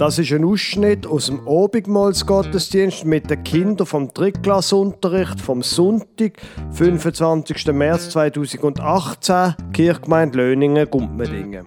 Das 0.00 0.18
ist 0.18 0.32
ein 0.32 0.46
Ausschnitt 0.46 1.06
aus 1.06 1.26
dem 1.26 1.46
Obigmalsgottesdienst 1.46 3.04
mit 3.04 3.28
den 3.28 3.44
Kindern 3.44 3.86
vom 3.86 4.08
Drittklassunterricht 4.08 5.38
vom 5.38 5.60
Sonntag, 5.60 6.40
25. 6.70 7.66
März 7.66 8.08
2018, 8.08 9.56
Kirchgemeinde 9.74 10.38
Löningen, 10.38 10.88
Gumpmedingen. 10.88 11.66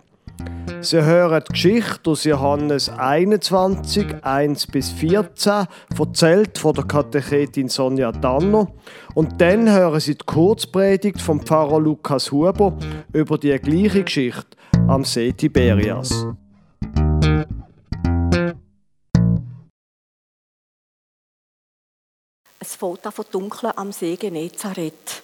Sie 0.82 1.06
hören 1.06 1.44
die 1.48 1.52
Geschichte 1.52 2.10
aus 2.10 2.24
Johannes 2.24 2.90
21, 2.90 4.24
1 4.24 4.66
bis 4.66 4.90
14, 4.90 5.68
erzählt 5.96 6.58
von 6.58 6.74
der 6.74 6.86
Katechetin 6.86 7.70
Sonja 7.70 8.12
Danner. 8.12 8.68
Und 9.14 9.40
dann 9.42 9.72
hören 9.72 10.00
Sie 10.00 10.16
die 10.16 10.26
Kurzpredigt 10.26 11.22
vom 11.22 11.40
Pfarrer 11.40 11.80
Lukas 11.80 12.32
Huber 12.32 12.76
über 13.14 13.38
die 13.38 13.56
gleiche 13.60 14.04
Geschichte 14.04 14.58
am 14.88 15.06
See 15.06 15.32
Tiberias. 15.34 16.26
Es 22.66 22.76
fällt 22.76 23.02
von 23.02 23.26
Dunkeln 23.30 23.74
am 23.76 23.92
See 23.92 24.16
Genezareth. 24.16 25.22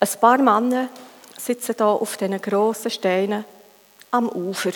Ein 0.00 0.08
paar 0.18 0.38
Männer 0.38 0.88
sitzen 1.36 1.74
hier 1.76 1.86
auf 1.86 2.16
diesen 2.16 2.40
grossen 2.40 2.90
Steinen 2.90 3.44
am 4.10 4.30
Ufer. 4.30 4.72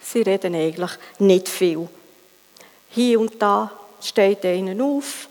Sie 0.00 0.22
reden 0.22 0.56
eigentlich 0.56 0.90
nicht 1.20 1.48
viel. 1.48 1.88
Hier 2.90 3.20
und 3.20 3.40
da 3.40 3.70
steht 4.00 4.44
einer 4.44 4.84
auf, 4.84 5.28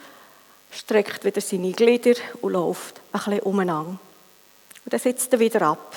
streckt 0.71 1.25
wieder 1.25 1.41
seine 1.41 1.73
Glieder 1.73 2.15
und 2.39 2.53
läuft 2.53 3.01
ein 3.11 3.19
bisschen 3.19 3.39
umeinander. 3.41 3.99
Und 4.85 4.93
dann 4.93 4.99
sitzt 5.01 5.33
er 5.33 5.39
wieder 5.39 5.63
ab. 5.63 5.93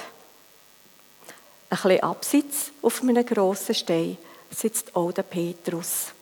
Ein 1.70 1.76
bisschen 1.76 2.02
abseits 2.02 2.72
auf 2.82 3.00
einem 3.00 3.24
grossen 3.24 3.76
Stein 3.76 4.18
sitzt 4.50 4.96
auch 4.96 5.12
der 5.12 5.22
Petrus. 5.22 6.15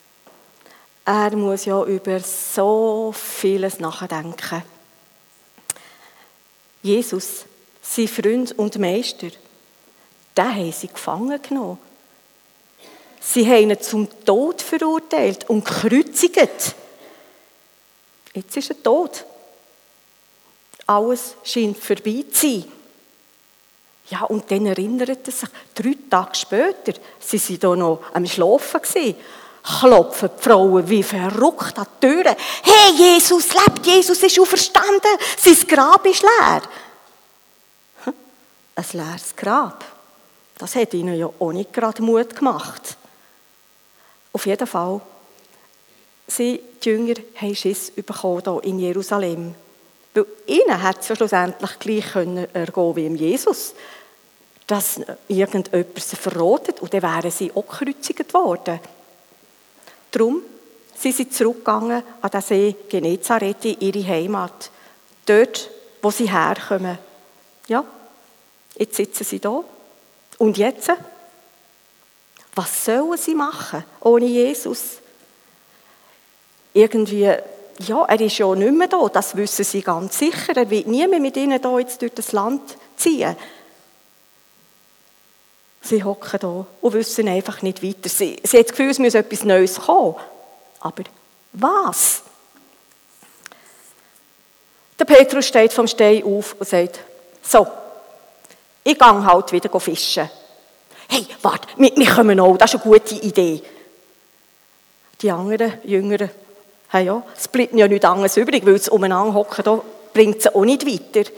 Er 1.05 1.36
muss 1.36 1.66
ja 1.66 1.84
über 1.84 2.19
so 2.20 3.12
vieles 3.12 3.78
nachdenken. 3.78 4.62
Jesus, 6.83 7.44
sein 7.83 8.08
Freund 8.08 8.58
und 8.58 8.78
Meister, 8.78 9.28
den 10.36 10.55
haben 10.55 10.72
sie 10.72 10.88
gefangen 10.88 11.41
genommen. 11.42 11.78
Sie 13.20 13.47
haben 13.47 13.70
ihn 13.70 13.80
zum 13.80 14.08
Tod 14.25 14.62
verurteilt 14.62 15.48
und 15.48 15.64
gekreuzigt. 15.64 16.75
Jetzt 18.34 18.56
ist 18.56 18.70
er 18.70 18.82
tot. 18.82 19.25
Alles 20.86 21.36
scheint 21.44 21.78
vorbei 21.78 22.25
zu 22.30 22.41
sein. 22.41 22.64
Ja, 24.10 24.25
und 24.25 24.50
dann 24.50 24.66
erinnert 24.66 25.27
er 25.27 25.32
sich, 25.32 25.48
drei 25.75 25.97
Tage 26.10 26.34
später, 26.34 26.92
sie 27.19 27.38
waren 27.38 27.58
hier 27.60 27.77
noch 27.77 28.02
am 28.12 28.27
Schlafen 28.27 28.80
klopfen 29.65 30.31
die 30.37 30.43
Frauen 30.43 30.89
wie 30.89 31.03
verrückt 31.03 31.79
an 31.79 31.87
die 32.03 32.07
Türen. 32.07 32.37
Hey, 32.62 32.93
Jesus 32.97 33.48
lebt, 33.55 33.87
Jesus 33.87 34.23
ist 34.23 34.39
auferstanden, 34.39 35.19
sein 35.39 35.67
Grab 35.67 36.05
ist 36.06 36.23
leer. 36.23 36.62
Ein 38.77 38.84
leeres 38.93 39.34
Grab. 39.34 39.84
Das 40.59 40.75
hat 40.75 40.93
ihnen 40.95 41.17
ja 41.17 41.31
auch 41.39 41.53
nicht 41.53 41.73
gerade 41.73 42.03
Mut 42.03 42.37
gemacht. 42.37 42.97
Auf 44.33 44.47
jeden 44.47 44.67
Fall, 44.67 45.01
sie, 46.27 46.61
die 46.83 46.89
Jünger, 46.89 47.15
haben 47.37 47.55
Schiss 47.55 47.91
bekommen 47.91 48.43
hier 48.43 48.65
in 48.65 48.78
Jerusalem. 48.78 49.55
Weil 50.12 50.27
ihnen 50.47 50.83
hat 50.83 51.01
es 51.01 51.09
ja 51.09 51.17
schlussendlich 51.17 51.78
gleich 51.78 52.12
können 52.12 52.55
ergehen 52.55 52.97
wie 52.97 53.25
Jesus. 53.25 53.75
Dass 54.67 55.01
irgendjemand 55.28 56.01
sie 56.01 56.17
verrotet 56.17 56.81
und 56.81 56.93
dann 56.93 57.03
wären 57.03 57.31
sie 57.31 57.53
auch 57.55 57.67
gekreuzigt 57.67 58.33
worden. 58.34 58.81
Darum 60.14 60.42
sind 60.97 61.16
sie 61.16 61.28
zurückgegangen 61.28 62.04
an 62.22 62.30
den 62.30 62.41
See 62.41 62.76
Genezareth 62.88 63.64
ihre 63.64 64.06
Heimat. 64.06 64.70
Dort, 65.26 65.70
wo 66.00 66.10
sie 66.12 66.30
herkommen. 66.30 66.98
Ja, 67.66 67.84
jetzt 68.76 68.94
sitzen 68.94 69.25
sie 69.25 69.41
da. 69.41 69.64
Und 70.38 70.56
jetzt? 70.56 70.92
Was 72.54 72.84
sollen 72.84 73.19
sie 73.19 73.34
machen 73.34 73.84
ohne 74.00 74.26
Jesus? 74.26 74.98
Irgendwie, 76.72 77.32
ja, 77.81 78.04
er 78.04 78.20
ist 78.20 78.38
ja 78.38 78.54
nicht 78.54 78.72
mehr 78.72 78.86
da, 78.86 79.08
das 79.08 79.34
wissen 79.34 79.64
sie 79.64 79.82
ganz 79.82 80.16
sicher. 80.16 80.56
Er 80.56 80.70
wird 80.70 80.86
nie 80.86 81.06
mehr 81.08 81.19
mit 81.19 81.36
ihnen 81.36 81.60
da 81.60 81.76
jetzt 81.81 82.00
durch 82.02 82.14
das 82.14 82.31
Land 82.31 82.76
ziehen. 82.96 83.36
Sie 85.84 86.03
hocken 86.03 86.41
da 86.41 86.67
und 86.81 86.93
wissen 86.95 87.28
einfach 87.28 87.61
nicht 87.61 87.83
weiter. 87.83 88.09
Sie, 88.09 88.41
sie 88.43 88.56
haben 88.56 88.65
das 88.65 88.71
Gefühl, 88.71 88.91
es 88.91 88.99
muss 88.99 89.15
etwas 89.15 89.45
Neues 89.45 89.78
kommen. 89.78 90.17
Aber 90.81 91.05
was? 91.53 92.22
Der 94.99 95.05
Petrus 95.05 95.47
steht 95.47 95.75
vom 95.75 95.87
Stein 95.87 96.25
auf 96.25 96.56
und 96.59 96.67
sagt, 96.67 97.00
so, 97.43 97.67
ich 98.83 98.99
gehe 98.99 99.25
halt 99.27 99.53
wieder 99.53 99.81
fischen. 99.81 100.31
Hey, 101.09 101.27
warte, 101.43 101.69
wir, 101.77 101.94
wir 101.94 102.11
kommen 102.11 102.41
auch, 102.41 102.56
das 102.56 102.73
ist 102.73 102.81
eine 102.81 102.91
gute 102.91 103.15
Idee. 103.17 103.62
Die 105.21 105.31
anderen 105.31 105.75
Jüngeren, 105.84 106.31
hey 106.89 107.05
ja, 107.05 107.23
es 107.37 107.47
bleibt 107.49 107.75
ja 107.75 107.87
nichts 107.87 108.06
anderes 108.06 108.37
übrig, 108.39 108.65
weil 108.65 108.77
es 108.77 108.89
umeinander 108.89 109.34
hocken, 109.34 109.65
da 109.65 109.83
bringt 110.15 110.41
sie 110.41 110.55
auch 110.55 110.65
nicht 110.65 110.87
weiter. 110.87 111.31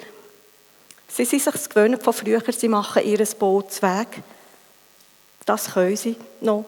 Sie 1.08 1.24
sind 1.24 1.42
sich 1.42 1.68
gewöhnt 1.68 2.02
von 2.02 2.12
früher, 2.12 2.42
sie 2.52 2.68
machen 2.68 3.02
ihr 3.04 3.24
Bootsweg. 3.38 4.22
Das 5.46 5.72
können 5.72 5.96
sie 5.96 6.16
noch. 6.40 6.66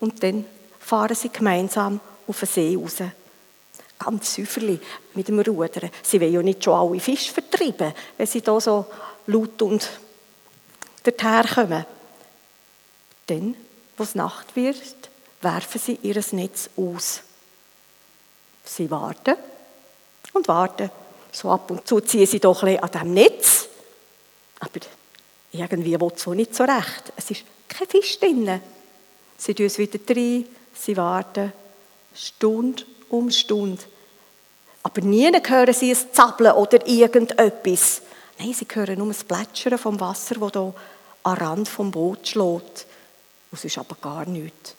Und 0.00 0.22
dann 0.22 0.44
fahren 0.80 1.14
sie 1.14 1.28
gemeinsam 1.28 2.00
auf 2.26 2.40
den 2.40 2.48
See 2.48 2.76
raus. 2.76 2.96
Ganz 3.98 4.34
säuferlich 4.34 4.80
mit 5.14 5.28
dem 5.28 5.38
Rudern. 5.38 5.90
Sie 6.02 6.20
wollen 6.20 6.32
ja 6.32 6.42
nicht 6.42 6.64
schon 6.64 6.74
alle 6.74 7.00
Fische 7.00 7.32
vertreiben, 7.32 7.94
wenn 8.16 8.26
sie 8.26 8.42
da 8.42 8.60
so 8.60 8.86
laut 9.26 9.62
und 9.62 9.88
dorthin 11.04 11.54
kommen. 11.54 11.86
Dann, 13.26 13.56
wo 13.96 14.02
es 14.02 14.14
Nacht 14.14 14.56
wird, 14.56 15.10
werfen 15.40 15.80
sie 15.80 15.98
ihr 16.02 16.22
Netz 16.32 16.70
aus. 16.76 17.20
Sie 18.64 18.90
warten 18.90 19.36
und 20.32 20.48
warten. 20.48 20.90
So 21.30 21.50
ab 21.50 21.70
und 21.70 21.86
zu 21.86 22.00
ziehen 22.00 22.26
sie 22.26 22.40
doch 22.40 22.62
ein 22.62 22.78
an 22.78 22.90
diesem 22.90 23.14
Netz. 23.14 23.68
Aber 24.60 24.80
irgendwie 25.52 26.00
will 26.00 26.12
es 26.14 26.26
nicht 26.26 26.54
so 26.54 26.64
recht. 26.64 27.12
Es 27.16 27.30
ist 27.30 27.44
kein 27.76 27.88
Fisch 27.88 28.18
drin. 28.18 28.60
Sie 29.36 29.54
tun 29.54 29.66
es 29.66 29.78
wieder 29.78 29.98
rein, 30.14 30.46
sie 30.74 30.96
warten 30.96 31.52
Stunde 32.14 32.84
um 33.08 33.30
Stunde. 33.30 33.82
Aber 34.82 35.00
nie 35.00 35.30
hören 35.32 35.74
sie 35.74 35.90
ein 35.90 36.12
Zappeln 36.12 36.52
oder 36.52 36.86
irgendetwas. 36.86 38.02
Nein, 38.38 38.52
sie 38.52 38.66
hören 38.72 38.98
nur 38.98 39.08
das 39.08 39.24
Plätschern 39.24 39.78
vom 39.78 39.98
Wasser, 39.98 40.36
das 40.36 40.52
hier 40.52 40.74
am 41.22 41.34
Rand 41.34 41.68
vom 41.68 41.90
Boot 41.90 42.28
schlägt. 42.28 42.86
Es 43.52 43.64
ist 43.64 43.78
aber 43.78 43.96
gar 44.00 44.26
nichts. 44.26 44.74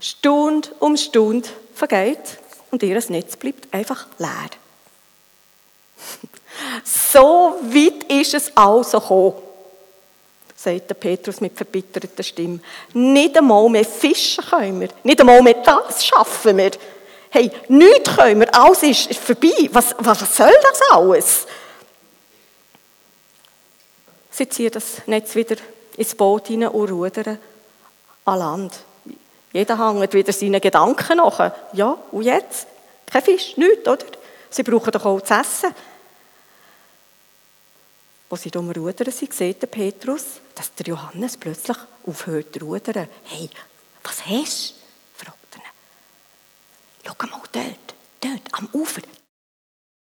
Stunde 0.00 0.68
um 0.80 0.96
Stunde 0.96 1.48
vergeht 1.74 2.38
und 2.70 2.82
ihr 2.82 3.02
Netz 3.08 3.36
bleibt 3.36 3.72
einfach 3.72 4.06
leer. 4.18 4.50
so 6.84 7.56
weit 7.62 8.04
ist 8.10 8.34
es 8.34 8.56
also 8.56 9.00
gekommen 9.00 9.51
sagt 10.62 11.00
Petrus 11.00 11.40
mit 11.40 11.56
verbitterter 11.56 12.22
Stimme. 12.22 12.60
Nicht 12.94 13.36
einmal 13.36 13.68
mehr 13.68 13.84
fischen 13.84 14.44
können 14.44 14.80
wir. 14.80 14.88
Nicht 15.02 15.20
einmal 15.20 15.42
mehr 15.42 15.54
das 15.54 16.06
schaffen 16.06 16.56
wir. 16.56 16.70
Hey, 17.30 17.50
nichts 17.68 18.14
können 18.14 18.40
wir. 18.40 18.54
Alles 18.54 18.82
ist 18.82 19.14
vorbei. 19.14 19.68
Was, 19.72 19.94
was 19.98 20.36
soll 20.36 20.52
das 20.62 20.80
alles? 20.90 21.46
Sie 24.30 24.48
ziehen 24.48 24.70
das 24.70 25.02
Netz 25.06 25.34
wieder 25.34 25.56
ins 25.96 26.14
Boot 26.14 26.46
hinein 26.46 26.68
und 26.68 26.90
rudern 26.90 27.38
an 28.24 28.38
Land. 28.38 28.72
Jeder 29.52 29.78
hängt 29.78 30.14
wieder 30.14 30.32
seinen 30.32 30.60
Gedanken 30.60 31.18
nach. 31.18 31.52
Ja, 31.72 31.98
und 32.12 32.22
jetzt? 32.22 32.66
Kein 33.10 33.22
Fisch, 33.22 33.56
nichts, 33.56 33.86
oder? 33.86 34.06
Sie 34.48 34.62
brauchen 34.62 34.92
doch 34.92 35.04
auch 35.04 35.20
zu 35.20 35.34
essen. 35.34 35.74
Wo 38.32 38.36
sie 38.36 38.50
am 38.54 38.70
Rudern 38.70 39.12
sind, 39.12 39.34
sieht 39.34 39.60
der 39.60 39.66
Petrus, 39.66 40.24
dass 40.54 40.74
der 40.76 40.86
Johannes 40.86 41.36
plötzlich 41.36 41.76
aufhört 42.06 42.54
zu 42.54 42.64
rudern. 42.64 43.06
Hey, 43.24 43.50
was 44.02 44.24
hast 44.24 44.70
du? 44.70 45.22
fragt 45.22 45.36
er. 45.52 45.60
Schau 47.04 47.26
mal 47.26 47.42
dort, 47.52 47.94
dort, 48.22 48.40
am 48.52 48.70
Ufer. 48.72 49.02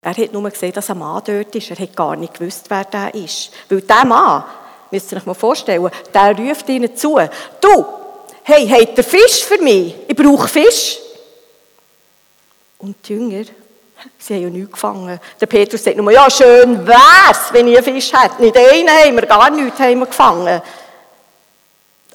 Er 0.02 0.16
hat 0.16 0.32
nur 0.32 0.48
gesehen, 0.48 0.72
dass 0.72 0.88
ein 0.90 1.00
Mann 1.00 1.20
dort 1.26 1.52
ist. 1.52 1.70
Er 1.72 1.78
hat 1.80 1.96
gar 1.96 2.14
nicht 2.14 2.34
gewusst, 2.34 2.66
wer 2.69 2.84
der 2.84 3.12
ist. 3.12 3.50
Weil 3.69 3.80
der 3.80 4.04
Mann, 4.04 4.44
müsst 4.92 5.10
ihr 5.10 5.19
euch 5.19 5.26
mal 5.26 5.34
vorstellen, 5.34 5.90
der 6.14 6.38
ruft 6.38 6.69
ihnen 6.69 6.96
zu. 6.96 7.19
Du, 7.60 7.86
hey, 8.44 8.69
habt 8.69 8.98
ihr 8.98 9.02
Fisch 9.02 9.42
für 9.42 9.58
mich? 9.58 9.96
Ich 10.06 10.14
brauche 10.14 10.46
Fisch. 10.46 11.00
Und 12.78 12.96
die 13.02 13.14
Jünger 13.14 13.46
Sie 14.19 14.34
haben 14.34 14.43
ja 14.43 14.50
nichts 14.50 14.72
gefangen. 14.72 15.20
Der 15.40 15.46
Petrus 15.46 15.82
sagt 15.84 15.96
nur, 15.96 16.10
ja, 16.10 16.31
schön 16.31 16.87
wär's, 16.87 17.52
wenn 17.52 17.66
einen 17.66 17.82
Fisch 17.82 18.12
hätte. 18.12 18.43
Nicht 18.43 18.56
einen 18.56 18.88
haben 18.88 19.16
wir, 19.16 19.26
gar 19.26 19.50
nichts 19.50 19.78
haben 19.78 19.99
wir 19.99 20.06
gefangen. 20.06 20.62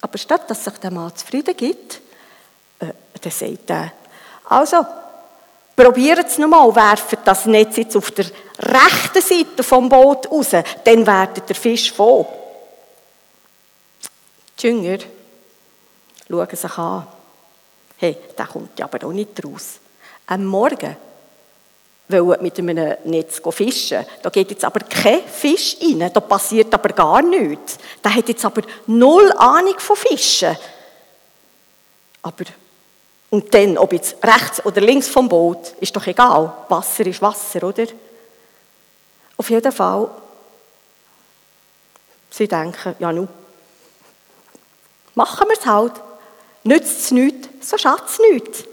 Aber 0.02 0.18
statt 0.18 0.50
dass 0.50 0.64
sich 0.64 0.78
der 0.78 0.92
Mann 0.92 1.16
zufrieden 1.16 1.56
gibt, 1.56 2.02
äh, 2.80 2.94
dann 3.22 3.32
sagt 3.32 3.70
er, 3.70 3.92
also, 4.46 4.86
probiert 5.76 6.28
es 6.28 6.38
nochmal, 6.38 6.74
werft 6.76 7.20
das 7.26 7.46
Netz 7.46 7.78
jetzt 7.78 7.96
auf 7.96 8.12
der 8.12 8.26
rechten 8.60 9.22
Seite 9.22 9.64
vom 9.64 9.90
Boot 9.90 10.30
raus, 10.32 10.52
dann 10.84 11.06
werdet 11.06 11.50
der 11.50 11.56
Fisch 11.56 11.92
voll. 11.92 12.26
Die 14.60 14.68
Jünger 14.68 14.98
schauen 16.28 16.56
sich 16.56 16.78
an. 16.78 17.08
Hey, 17.98 18.18
der 18.38 18.48
kommt 18.48 18.78
ja 18.80 18.86
aber 18.86 19.08
auch 19.08 19.12
nicht 19.12 19.44
raus. 19.44 19.80
Am 20.28 20.46
Morgen 20.46 20.96
wollen 22.10 22.42
mit 22.42 22.58
einem 22.58 22.96
Netz 23.06 23.42
fischen. 23.52 24.06
Da 24.22 24.30
geht 24.30 24.52
jetzt 24.52 24.64
aber 24.64 24.80
kein 24.82 25.24
Fisch 25.28 25.78
rein, 25.82 26.10
da 26.14 26.20
passiert 26.20 26.74
aber 26.74 26.90
gar 26.90 27.22
nichts. 27.22 27.78
Der 28.04 28.14
hat 28.14 28.30
jetzt 28.30 28.46
aber 28.46 28.62
null 28.86 29.32
Ahnung 29.38 29.78
von 29.78 29.96
Fischen. 29.96 30.58
Aber, 32.22 32.46
und 33.30 33.54
dann, 33.54 33.78
ob 33.78 33.94
jetzt 33.94 34.16
rechts 34.24 34.66
oder 34.66 34.82
links 34.82 35.08
vom 35.08 35.28
Boot, 35.28 35.74
ist 35.80 35.96
doch 35.96 36.08
egal. 36.08 36.54
Wasser 36.70 37.06
ist 37.06 37.22
Wasser, 37.22 37.64
oder? 37.64 37.86
Auf 39.36 39.50
jeden 39.50 39.72
Fall, 39.72 40.10
sie 42.30 42.48
denken, 42.48 42.96
ja 43.00 43.12
nu, 43.12 43.28
machen 45.14 45.48
wir 45.48 45.58
es 45.58 45.66
halt. 45.66 45.94
Nützt 46.64 47.02
es 47.02 47.12
nichts, 47.12 47.70
so 47.70 47.78
schadet 47.78 48.10
es 48.10 48.20
nichts. 48.20 48.64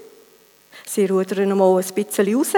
Sie 0.85 1.05
rudern 1.05 1.49
noch 1.49 1.55
mal 1.55 1.81
ein 1.81 1.93
bisschen 1.93 2.35
raus 2.35 2.53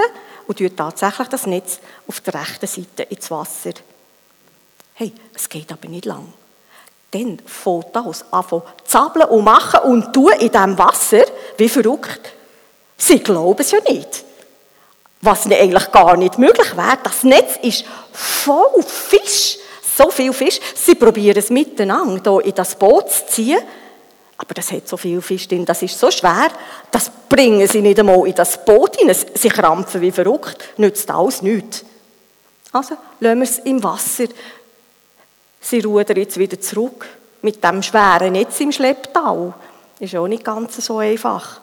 und 0.47 0.57
tun 0.57 0.75
tatsächlich 0.75 1.27
das 1.27 1.45
Netz 1.45 1.79
auf 2.07 2.21
der 2.21 2.33
rechten 2.35 2.67
Seite 2.67 3.03
ins 3.03 3.29
Wasser. 3.29 3.71
Hey, 4.93 5.13
es 5.35 5.47
geht 5.47 5.71
aber 5.71 5.87
nicht 5.87 6.05
lang. 6.05 6.33
Dann 7.11 7.39
fängt 7.45 7.95
das 7.95 8.25
an 8.31 8.61
zappeln 8.83 9.29
und 9.29 9.43
machen 9.43 9.79
und 9.81 10.13
tun 10.13 10.31
in 10.39 10.51
diesem 10.51 10.77
Wasser, 10.77 11.23
wie 11.57 11.69
verrückt. 11.69 12.33
Sie 12.97 13.19
glauben 13.19 13.61
es 13.61 13.71
ja 13.71 13.79
nicht. 13.87 14.23
Was 15.21 15.45
eigentlich 15.45 15.91
gar 15.91 16.17
nicht 16.17 16.37
möglich 16.37 16.75
wäre. 16.75 16.97
Das 17.03 17.23
Netz 17.23 17.57
ist 17.61 17.85
voll 18.11 18.83
Fisch. 18.83 19.57
So 19.97 20.09
viel 20.11 20.33
Fisch. 20.33 20.59
Sie 20.75 20.95
probieren 20.95 21.37
es 21.37 21.49
miteinander 21.49 22.33
hier 22.33 22.45
in 22.45 22.55
das 22.55 22.75
Boot 22.75 23.09
zu 23.11 23.25
ziehen. 23.27 23.59
Aber 24.37 24.53
das 24.53 24.71
hat 24.71 24.87
so 24.87 24.97
viel 24.97 25.21
Fisch 25.21 25.47
drin, 25.47 25.65
das 25.65 25.81
ist 25.81 25.97
so 25.97 26.11
schwer, 26.11 26.49
das 26.91 27.11
bringen 27.27 27.67
sie 27.67 27.81
nicht 27.81 27.99
einmal 27.99 28.27
in 28.27 28.35
das 28.35 28.63
Boot 28.63 28.95
hinein. 28.97 29.17
Sie 29.33 29.49
krampfen 29.49 30.01
wie 30.01 30.11
verrückt, 30.11 30.77
nützt 30.77 31.09
alles 31.09 31.41
nichts. 31.41 31.83
Also 32.71 32.95
lassen 33.19 33.39
wir 33.39 33.43
es 33.43 33.59
im 33.59 33.83
Wasser. 33.83 34.25
Sie 35.59 35.79
rudern 35.79 36.17
jetzt 36.17 36.37
wieder 36.37 36.59
zurück 36.59 37.07
mit 37.41 37.63
dem 37.63 37.81
schweren 37.81 38.33
Netz 38.33 38.59
im 38.59 38.71
Schlepptau. 38.71 39.53
Ist 39.99 40.15
auch 40.15 40.27
nicht 40.27 40.43
ganz 40.43 40.77
so 40.85 40.99
einfach. 40.99 41.61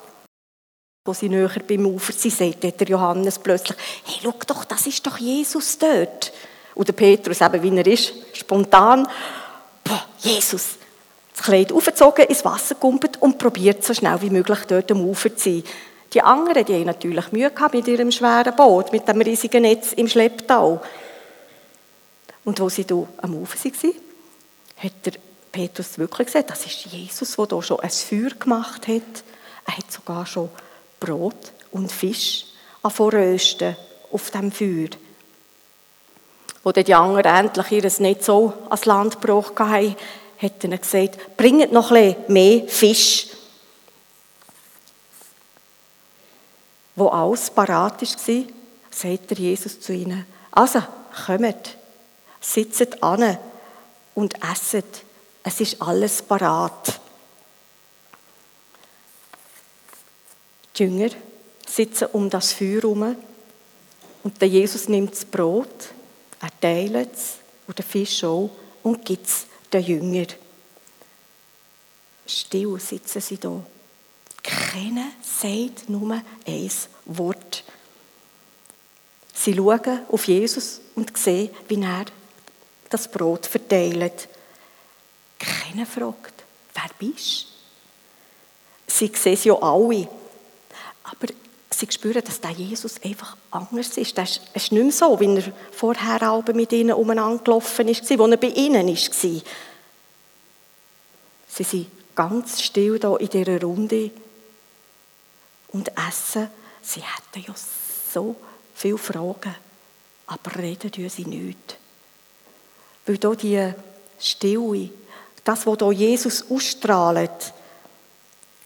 Wo 1.04 1.12
sie 1.12 1.28
näher 1.28 1.50
beim 1.68 1.86
Ufer 1.86 2.12
sind, 2.12 2.36
sagt 2.36 2.80
der 2.80 2.88
Johannes 2.88 3.38
plötzlich, 3.38 3.76
hey, 4.04 4.20
schau 4.22 4.34
doch, 4.46 4.64
das 4.64 4.86
ist 4.86 5.06
doch 5.06 5.18
Jesus 5.18 5.78
dort. 5.78 6.32
Und 6.74 6.88
der 6.88 6.94
Petrus, 6.94 7.40
eben 7.40 7.62
wie 7.62 7.76
er 7.76 7.86
ist, 7.86 8.14
spontan, 8.32 9.06
boah, 9.84 10.06
Jesus, 10.18 10.78
das 11.34 11.42
Kleid 11.44 11.72
aufgezogen, 11.72 12.26
ins 12.26 12.44
Wasser 12.44 12.76
gumpet 12.76 13.20
und 13.20 13.38
probiert 13.38 13.84
so 13.84 13.92
schnell 13.92 14.20
wie 14.22 14.30
möglich 14.30 14.60
dort 14.68 14.90
am 14.90 15.04
Ufer 15.04 15.36
zu 15.36 15.50
sein. 15.50 15.64
Die 16.12 16.22
anderen, 16.22 16.64
die 16.64 16.84
natürlich 16.84 17.32
Mühe 17.32 17.50
gehabt 17.50 17.74
mit 17.74 17.88
ihrem 17.88 18.12
schweren 18.12 18.54
Boot, 18.54 18.92
mit 18.92 19.06
dem 19.06 19.20
riesigen 19.20 19.62
Netz 19.62 19.92
im 19.94 20.08
Schlepptau. 20.08 20.80
Und 22.44 22.60
wo 22.60 22.68
sie 22.68 22.84
hier 22.88 23.08
am 23.18 23.34
Ufer 23.34 23.58
waren, 23.58 23.94
hat 24.76 24.92
der 25.04 25.12
Petrus 25.50 25.98
wirklich 25.98 26.26
gesehen, 26.26 26.44
das 26.46 26.66
ist 26.66 26.86
Jesus, 26.86 27.34
der 27.36 27.46
hier 27.48 27.62
schon 27.62 27.80
ein 27.80 27.90
Feuer 27.90 28.30
gemacht 28.38 28.86
hat. 28.86 29.24
Er 29.66 29.76
hat 29.76 29.90
sogar 29.90 30.26
schon 30.26 30.50
Brot 31.00 31.52
und 31.72 31.90
Fisch 31.90 32.46
rösten 32.84 33.76
auf 34.12 34.30
dem 34.30 34.52
Feuer. 34.52 34.90
Wo 36.62 36.70
die 36.72 36.94
anderen 36.94 37.46
endlich 37.46 37.72
ihr 37.72 37.92
Netz 37.98 38.26
so 38.26 38.52
ans 38.68 38.84
Land 38.84 39.20
gebracht 39.20 39.58
haben, 39.58 39.96
hat 40.38 40.64
er 40.64 40.78
gesagt, 40.78 41.36
bringt 41.36 41.72
noch 41.72 41.90
ein 41.90 42.16
mehr 42.28 42.66
Fisch. 42.68 43.28
Wo 46.96 47.08
alles 47.08 47.50
parat 47.50 48.02
war, 48.02 48.44
sagt 48.90 49.38
Jesus 49.38 49.80
zu 49.80 49.92
ihnen, 49.92 50.26
also, 50.52 50.82
kommt, 51.26 51.76
sitzt 52.40 53.02
an 53.02 53.38
und 54.14 54.34
esset. 54.44 55.02
Es 55.42 55.60
ist 55.60 55.82
alles 55.82 56.22
parat. 56.22 57.00
Die 60.76 60.84
Jünger 60.84 61.10
sitzen 61.66 62.08
um 62.12 62.30
das 62.30 62.52
Feuer 62.52 62.82
herum 62.82 63.16
und 64.22 64.40
der 64.40 64.48
Jesus 64.48 64.88
nimmt 64.88 65.12
das 65.12 65.24
Brot, 65.24 65.90
er 66.40 66.60
teilt 66.60 67.14
es 67.14 67.34
und 67.66 67.78
den 67.78 67.84
Fisch 67.84 68.24
auch 68.24 68.50
und 68.82 69.04
gibt 69.04 69.26
es 69.26 69.46
den 69.74 69.84
Jünger. 69.84 70.26
Still 72.26 72.78
sitzen 72.80 73.20
sie 73.20 73.38
da. 73.38 73.62
Keiner 74.42 75.10
sagt 75.22 75.88
nur 75.88 76.20
ein 76.46 76.70
Wort. 77.06 77.64
Sie 79.32 79.54
schauen 79.54 80.00
auf 80.10 80.26
Jesus 80.26 80.80
und 80.94 81.16
sehen, 81.16 81.50
wie 81.68 81.82
er 81.82 82.06
das 82.88 83.10
Brot 83.10 83.46
verteilt. 83.46 84.28
Keiner 85.38 85.86
fragt, 85.86 86.44
wer 86.72 86.90
bist 86.98 87.42
du? 87.42 87.54
Sie 88.86 89.10
sehen 89.14 89.34
es 89.34 89.44
ja 89.44 89.54
alle. 89.54 90.08
Aber 91.02 91.26
sie 91.78 91.86
spüren, 91.90 92.22
dass 92.24 92.40
der 92.40 92.50
Jesus 92.50 93.02
einfach 93.02 93.36
anders 93.50 93.96
ist. 93.96 94.16
Er 94.18 94.24
ist 94.24 94.42
nicht 94.54 94.72
mehr 94.72 94.92
so, 94.92 95.18
wie 95.20 95.36
er 95.36 95.52
vorher 95.72 96.42
mit 96.54 96.72
ihnen 96.72 96.94
umeinander 96.94 97.42
gelaufen 97.42 97.88
ist, 97.88 98.02
als 98.02 98.10
er 98.10 98.36
bei 98.36 98.48
ihnen 98.48 98.88
war. 98.88 99.42
Sie 101.48 101.62
sind 101.62 101.86
ganz 102.14 102.62
still 102.62 102.98
hier 102.98 103.20
in 103.20 103.28
dieser 103.28 103.60
Runde 103.62 104.10
und 105.68 105.90
essen. 106.08 106.48
Sie 106.82 107.00
hätten 107.00 107.46
ja 107.46 107.54
so 108.12 108.36
viele 108.74 108.98
Fragen, 108.98 109.54
aber 110.26 110.56
reden 110.56 110.90
tun 110.90 111.08
sie 111.08 111.24
nicht. 111.24 111.78
Weil 113.06 113.18
hier 113.18 113.36
die 113.36 113.74
Stille, 114.18 114.90
das, 115.44 115.66
was 115.66 115.78
hier 115.78 115.92
Jesus 115.92 116.44
ausstrahlt, 116.50 117.52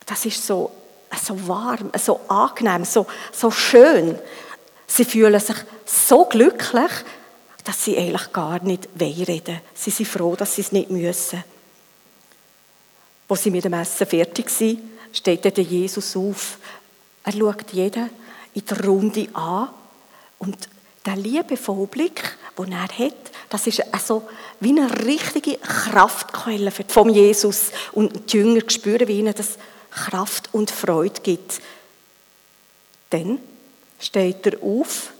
das 0.07 0.25
ist 0.25 0.47
so, 0.47 0.71
so 1.17 1.49
warm, 1.49 1.91
so 1.99 2.21
angenehm, 2.29 2.85
so, 2.85 3.07
so 3.33 3.51
schön. 3.51 4.19
Sie 4.87 5.05
fühlen 5.05 5.39
sich 5.41 5.57
so 5.85 6.25
glücklich, 6.25 6.91
dass 7.65 7.85
sie 7.85 7.99
eigentlich 7.99 8.33
gar 8.33 8.63
nicht 8.63 8.89
reden 8.99 9.61
Sie 9.75 9.91
sind 9.91 10.09
froh, 10.09 10.35
dass 10.37 10.55
sie 10.55 10.63
es 10.63 10.73
nicht 10.73 10.91
müssen. 10.91 11.45
Wo 13.29 13.35
sie 13.35 13.51
mit 13.51 13.65
dem 13.65 13.75
Essen 13.75 14.07
fertig 14.07 14.49
sind, 14.49 14.81
steht 15.13 15.45
der 15.45 15.65
Jesus 15.65 16.17
auf. 16.17 16.59
Er 17.25 17.33
schaut 17.33 17.71
jeden 17.73 18.09
in 18.55 18.65
der 18.65 18.85
Runde 18.85 19.29
an 19.35 19.69
und 20.39 20.57
der 21.05 21.17
liebevolle 21.17 21.87
Blick, 21.87 22.37
den 22.59 22.73
er 22.73 22.89
hat, 22.89 23.15
das 23.49 23.67
ist 23.67 23.83
also 23.95 24.29
wie 24.61 24.71
eine 24.71 25.07
richtige 25.07 25.57
Kraftquelle 25.59 26.71
von 26.71 27.11
Jesus. 27.11 27.71
Und 27.93 28.33
die 28.33 28.39
Jünger 28.39 28.63
spüren, 28.69 29.09
wie 29.09 29.21
ihnen 29.21 29.35
das 29.35 29.59
Kraft 29.99 30.49
und 30.53 30.71
Freude 30.71 31.21
gibt. 31.23 31.61
Dann 33.11 33.39
steht 33.99 34.47
er 34.47 34.63
auf 34.63 35.13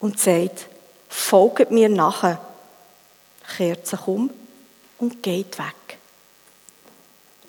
und 0.00 0.18
sagt, 0.18 0.68
folgt 1.08 1.70
mir 1.70 1.88
nachher, 1.88 2.40
kehrt 3.56 3.86
sich 3.86 4.06
um 4.06 4.30
und 4.98 5.22
geht 5.22 5.58
weg. 5.58 5.98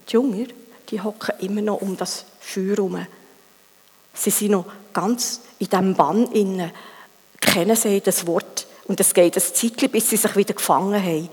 Die 0.07 0.13
Jünger, 0.13 0.47
die 0.89 1.01
hocken 1.01 1.39
immer 1.39 1.61
noch 1.61 1.81
um 1.81 1.97
das 1.97 2.25
Feuer 2.39 2.75
herum. 2.75 3.07
Sie 4.13 4.29
sind 4.29 4.51
noch 4.51 4.65
ganz 4.93 5.41
in 5.59 5.69
diesem 5.69 5.95
Bann 5.95 6.31
inne, 6.31 6.71
kennen 7.39 7.75
sie 7.75 8.01
das 8.01 8.27
Wort 8.27 8.67
und 8.85 8.99
es 8.99 9.13
geht 9.13 9.35
ein 9.35 9.41
Zeitchen, 9.41 9.89
bis 9.89 10.09
sie 10.09 10.17
sich 10.17 10.35
wieder 10.35 10.53
gefangen 10.53 11.01
haben. 11.03 11.29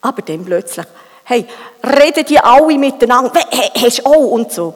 Aber 0.00 0.22
dann 0.22 0.44
plötzlich, 0.44 0.86
hey, 1.26 1.46
reden 1.82 2.24
die 2.24 2.38
alle 2.38 2.78
miteinander, 2.78 3.40
hast 3.74 3.98
du 3.98 4.06
auch 4.06 4.30
und 4.30 4.52
so. 4.52 4.74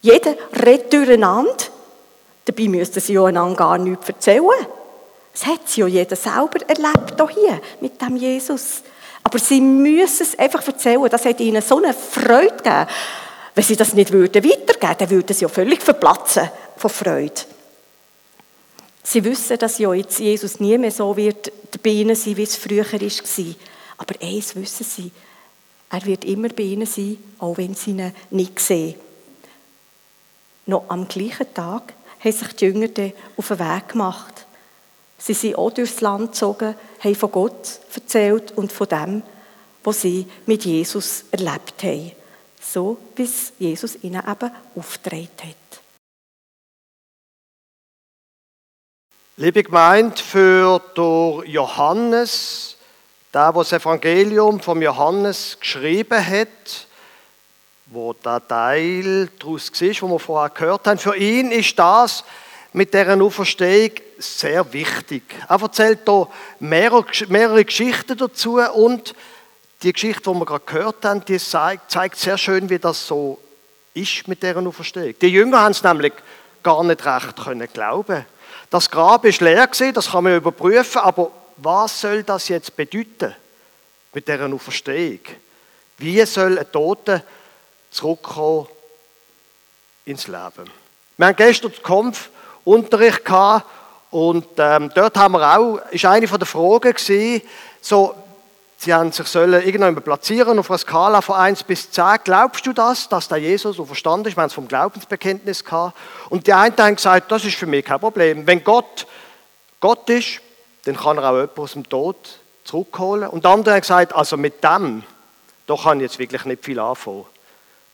Jeder 0.00 0.34
redet 0.64 0.92
durcheinander, 0.92 1.64
dabei 2.44 2.68
müssten 2.68 3.00
sie 3.00 3.14
ja 3.14 3.24
einander 3.24 3.56
gar 3.56 3.78
nichts 3.78 4.08
erzählen. 4.08 4.66
Das 5.32 5.46
hat 5.46 5.68
sie 5.68 5.80
ja 5.80 5.86
jeder 5.86 6.16
selber 6.16 6.60
erlebt 6.66 7.34
hier 7.34 7.60
mit 7.80 8.00
dem 8.00 8.16
Jesus. 8.16 8.82
Aber 9.24 9.38
sie 9.38 9.60
müssen 9.60 10.22
es 10.22 10.38
einfach 10.38 10.66
erzählen. 10.66 11.08
Das 11.08 11.24
hat 11.24 11.40
ihnen 11.40 11.62
so 11.62 11.78
eine 11.78 11.94
Freude 11.94 12.56
gegeben. 12.56 12.86
Wenn 13.54 13.64
sie 13.64 13.76
das 13.76 13.94
nicht 13.94 14.12
würden 14.12 14.44
weitergeben, 14.44 14.96
dann 14.98 15.10
würden 15.10 15.34
sie 15.34 15.42
ja 15.42 15.48
völlig 15.48 15.82
verplatzen 15.82 16.50
von 16.76 16.90
Freude. 16.90 17.32
Sie 19.02 19.24
wissen, 19.24 19.58
dass 19.58 19.78
ja 19.78 19.92
jetzt 19.92 20.18
Jesus 20.18 20.60
nie 20.60 20.78
mehr 20.78 20.90
so 20.90 21.16
wird 21.16 21.52
dabei 21.70 22.14
sein, 22.14 22.36
wie 22.36 22.42
es 22.42 22.56
früher 22.56 22.84
war. 22.84 23.54
Aber 23.98 24.14
eins 24.20 24.54
wissen 24.56 24.84
sie, 24.84 25.10
Er 25.92 26.06
wird 26.06 26.24
immer 26.24 26.48
bei 26.48 26.62
ihnen 26.62 26.86
sein, 26.86 27.18
auch 27.38 27.58
wenn 27.58 27.74
sie 27.74 27.90
ihn 27.90 28.14
nicht 28.30 28.58
sehen. 28.58 28.94
Noch 30.64 30.88
am 30.88 31.06
gleichen 31.06 31.52
Tag 31.52 31.92
haben 32.18 32.32
sich 32.32 32.48
die 32.54 32.64
Jünger 32.64 32.88
auf 33.36 33.48
den 33.48 33.58
Weg 33.58 33.88
gemacht. 33.88 34.46
Sie 35.18 35.34
sind 35.34 35.56
auch 35.56 35.70
durchs 35.70 36.00
Land 36.00 36.32
gezogen, 36.32 36.74
haben 36.98 37.14
von 37.14 37.30
Gott 37.30 37.80
erzählt 37.94 38.52
und 38.52 38.72
von 38.72 38.88
dem, 38.88 39.22
was 39.84 40.00
sie 40.00 40.26
mit 40.46 40.64
Jesus 40.64 41.24
erlebt 41.30 41.82
haben. 41.82 42.12
So, 42.58 42.96
wie 43.16 43.28
Jesus 43.58 44.02
ihnen 44.02 44.22
eben 44.26 44.50
aufgetragen 44.74 45.28
hat. 45.42 45.56
Liebe 49.36 49.62
Gemeinde, 49.62 50.16
für 50.22 50.80
Johannes, 51.44 52.76
der, 53.32 53.52
der 53.52 53.62
das 53.62 53.72
Evangelium 53.72 54.60
vom 54.60 54.82
Johannes 54.82 55.56
geschrieben 55.58 56.24
hat, 56.24 56.86
wo 57.86 58.12
der 58.12 58.46
Teil 58.46 59.28
daraus 59.38 59.70
war, 59.72 60.08
wo 60.08 60.14
wir 60.14 60.18
vorher 60.18 60.50
gehört 60.50 60.86
haben, 60.86 60.98
für 60.98 61.16
ihn 61.16 61.50
ist 61.50 61.78
das 61.78 62.24
mit 62.72 62.94
deren 62.94 63.20
Auferstehung 63.20 63.90
sehr 64.18 64.72
wichtig. 64.72 65.22
Er 65.48 65.60
erzählt 65.60 66.00
hier 66.06 66.28
mehrere, 66.60 67.04
mehrere 67.28 67.64
Geschichten 67.64 68.16
dazu 68.16 68.60
und 68.60 69.14
die 69.82 69.92
Geschichte, 69.92 70.30
die 70.30 70.38
wir 70.38 70.46
gerade 70.46 70.64
gehört 70.64 71.04
haben, 71.04 71.24
die 71.24 71.38
zeigt 71.38 72.16
sehr 72.16 72.38
schön, 72.38 72.70
wie 72.70 72.78
das 72.78 73.06
so 73.06 73.38
ist 73.94 74.28
mit 74.28 74.42
deren 74.42 74.66
Auferstehung. 74.66 75.14
Die 75.20 75.28
Jünger 75.28 75.60
haben 75.60 75.72
es 75.72 75.82
nämlich 75.82 76.12
gar 76.62 76.84
nicht 76.84 77.04
recht 77.04 77.36
können 77.36 77.68
glauben. 77.72 78.24
Das 78.70 78.90
Grab 78.90 79.24
ist 79.24 79.40
leer 79.40 79.66
gewesen, 79.66 79.92
das 79.92 80.12
kann 80.12 80.24
man 80.24 80.36
überprüfen, 80.36 81.00
aber 81.00 81.30
was 81.64 82.00
soll 82.00 82.22
das 82.22 82.48
jetzt 82.48 82.76
bedeuten 82.76 83.34
mit 84.12 84.28
deren 84.28 84.52
Auferstehung? 84.52 85.20
Wie 85.98 86.24
soll 86.26 86.58
ein 86.58 86.70
Toter 86.70 87.22
zurückkommen 87.90 88.66
ins 90.04 90.26
Leben? 90.26 90.70
Wir 91.16 91.26
haben 91.26 91.36
gestern 91.36 91.72
den 91.72 91.82
Kampfunterricht 91.82 93.24
gehabt 93.24 93.66
und 94.10 94.46
ähm, 94.58 94.90
dort 94.94 95.16
haben 95.16 95.32
wir 95.32 95.58
auch, 95.58 95.78
ist 95.90 96.04
eine 96.04 96.28
von 96.28 96.38
der 96.38 96.46
Fragen 96.46 96.92
gewesen, 96.92 97.42
so 97.80 98.14
Sie 98.76 98.92
haben 98.92 99.12
sich 99.12 99.28
sollen 99.28 99.64
irgendwann 99.64 99.94
platzieren 99.94 100.58
auf 100.58 100.68
einer 100.68 100.78
Skala 100.78 101.20
von 101.20 101.36
1 101.36 101.62
bis 101.62 101.88
10. 101.92 102.16
Glaubst 102.24 102.66
du 102.66 102.72
das, 102.72 103.08
dass 103.08 103.28
der 103.28 103.38
Jesus 103.38 103.76
so 103.76 103.84
verstanden 103.84 104.26
ist? 104.26 104.36
Wir 104.36 104.40
haben 104.40 104.48
es 104.48 104.54
vom 104.54 104.66
Glaubensbekenntnis 104.66 105.64
gehabt. 105.64 105.96
Und 106.30 106.48
die 106.48 106.52
einen 106.52 106.76
haben 106.76 106.96
gesagt, 106.96 107.30
das 107.30 107.44
ist 107.44 107.54
für 107.54 107.66
mich 107.66 107.84
kein 107.84 108.00
Problem. 108.00 108.44
Wenn 108.44 108.64
Gott 108.64 109.06
Gott 109.82 110.08
ist, 110.10 110.40
dann 110.84 110.96
kann 110.96 111.18
er 111.18 111.30
auch 111.30 111.34
jemanden 111.34 111.60
aus 111.60 111.72
dem 111.72 111.88
Tod 111.88 112.16
zurückholen. 112.64 113.28
Und 113.28 113.44
die 113.44 113.48
anderen 113.48 113.74
haben 113.74 113.80
gesagt, 113.80 114.14
also 114.14 114.36
mit 114.36 114.62
dem, 114.62 115.04
da 115.66 115.76
kann 115.76 115.98
ich 115.98 116.04
jetzt 116.04 116.18
wirklich 116.18 116.44
nicht 116.44 116.64
viel 116.64 116.78
anfangen. 116.78 117.26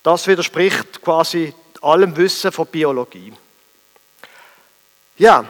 Das 0.03 0.27
widerspricht 0.27 1.01
quasi 1.01 1.53
allem 1.81 2.15
Wissen 2.17 2.51
von 2.51 2.67
Biologie. 2.67 3.33
Ja, 5.17 5.45